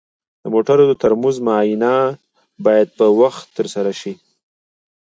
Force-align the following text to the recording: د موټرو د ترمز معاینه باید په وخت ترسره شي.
د 0.43 0.45
موټرو 0.53 0.83
د 0.87 0.93
ترمز 1.01 1.35
معاینه 1.47 1.95
باید 2.65 2.87
په 2.97 3.05
وخت 3.19 3.45
ترسره 3.57 3.91
شي. 3.99 4.13